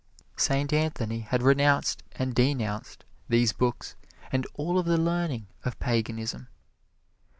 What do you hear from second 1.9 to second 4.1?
and denounced these books